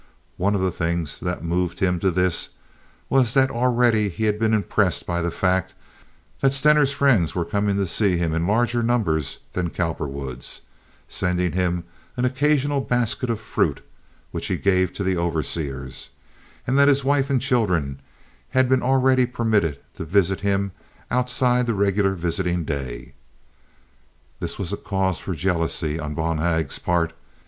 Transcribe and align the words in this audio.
One 0.37 0.55
of 0.55 0.61
the 0.61 0.71
things 0.71 1.19
that 1.19 1.43
moved 1.43 1.77
him 1.77 1.99
to 1.99 2.09
this, 2.09 2.49
was 3.07 3.35
that 3.35 3.51
already 3.51 4.09
he 4.09 4.23
had 4.25 4.39
been 4.39 4.51
impressed 4.51 5.05
by 5.05 5.21
the 5.21 5.29
fact 5.29 5.75
that 6.39 6.53
Stener's 6.55 6.91
friends 6.91 7.35
were 7.35 7.45
coming 7.45 7.75
to 7.75 7.85
see 7.85 8.17
him 8.17 8.33
in 8.33 8.47
larger 8.47 8.81
numbers 8.81 9.37
than 9.53 9.69
Cowperwood's, 9.69 10.61
sending 11.07 11.51
him 11.51 11.83
an 12.17 12.25
occasional 12.25 12.81
basket 12.81 13.29
of 13.29 13.39
fruit, 13.39 13.81
which 14.31 14.47
he 14.47 14.57
gave 14.57 14.91
to 14.93 15.03
the 15.03 15.17
overseers, 15.17 16.09
and 16.65 16.79
that 16.79 16.87
his 16.87 17.03
wife 17.03 17.29
and 17.29 17.39
children 17.39 17.99
had 18.57 18.67
been 18.67 18.81
already 18.81 19.27
permitted 19.27 19.79
to 19.97 20.03
visit 20.03 20.39
him 20.39 20.71
outside 21.11 21.67
the 21.67 21.75
regular 21.75 22.15
visiting 22.15 22.65
day. 22.65 23.13
This 24.39 24.57
was 24.57 24.73
a 24.73 24.77
cause 24.77 25.19
for 25.19 25.35
jealousy 25.35 25.99
on 25.99 26.15
Bonhag's 26.15 26.79
part. 26.79 27.13